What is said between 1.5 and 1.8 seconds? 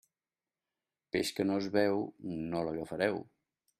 es